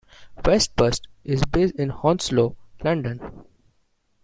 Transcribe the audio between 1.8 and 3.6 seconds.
Hounslow, London.